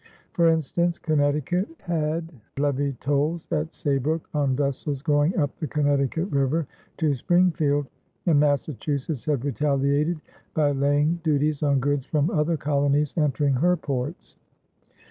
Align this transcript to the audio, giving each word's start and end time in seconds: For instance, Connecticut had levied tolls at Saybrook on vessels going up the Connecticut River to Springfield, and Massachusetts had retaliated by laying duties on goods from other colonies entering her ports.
For 0.33 0.47
instance, 0.47 0.97
Connecticut 0.97 1.67
had 1.81 2.31
levied 2.57 2.99
tolls 3.01 3.47
at 3.51 3.71
Saybrook 3.75 4.27
on 4.33 4.55
vessels 4.55 5.03
going 5.03 5.37
up 5.37 5.55
the 5.59 5.67
Connecticut 5.67 6.27
River 6.31 6.65
to 6.97 7.13
Springfield, 7.13 7.85
and 8.25 8.39
Massachusetts 8.39 9.25
had 9.25 9.45
retaliated 9.45 10.19
by 10.55 10.71
laying 10.71 11.19
duties 11.23 11.61
on 11.61 11.79
goods 11.79 12.07
from 12.07 12.31
other 12.31 12.57
colonies 12.57 13.13
entering 13.15 13.53
her 13.53 13.77
ports. 13.77 14.37